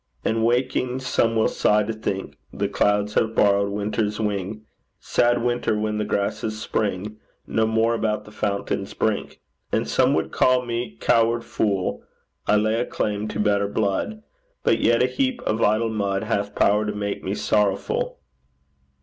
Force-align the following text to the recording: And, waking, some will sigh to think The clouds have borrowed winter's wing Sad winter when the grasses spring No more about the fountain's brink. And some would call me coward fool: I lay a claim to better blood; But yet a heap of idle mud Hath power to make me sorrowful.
And, 0.25 0.43
waking, 0.43 0.99
some 0.99 1.35
will 1.35 1.47
sigh 1.47 1.83
to 1.83 1.93
think 1.93 2.39
The 2.51 2.67
clouds 2.67 3.13
have 3.13 3.35
borrowed 3.35 3.69
winter's 3.71 4.19
wing 4.19 4.65
Sad 4.99 5.43
winter 5.43 5.77
when 5.77 5.99
the 5.99 6.05
grasses 6.05 6.59
spring 6.59 7.17
No 7.45 7.67
more 7.67 7.93
about 7.93 8.25
the 8.25 8.31
fountain's 8.31 8.95
brink. 8.95 9.41
And 9.71 9.87
some 9.87 10.15
would 10.15 10.31
call 10.31 10.65
me 10.65 10.97
coward 10.99 11.43
fool: 11.43 12.01
I 12.47 12.55
lay 12.55 12.79
a 12.79 12.85
claim 12.87 13.27
to 13.27 13.39
better 13.39 13.67
blood; 13.67 14.23
But 14.63 14.79
yet 14.79 15.03
a 15.03 15.05
heap 15.07 15.39
of 15.43 15.61
idle 15.61 15.91
mud 15.91 16.23
Hath 16.23 16.55
power 16.55 16.83
to 16.83 16.93
make 16.95 17.23
me 17.23 17.35
sorrowful. 17.35 18.17